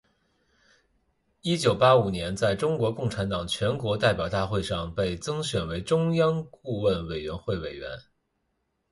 [1.41, 7.87] 一九八五年在中国共产党全国代表大会上被增选为中央顾问委员会委员。